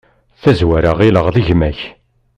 Tazwara 0.41 0.91
ɣilleɣ 0.99 1.27
d 1.35 1.37
gma-k. 1.47 1.79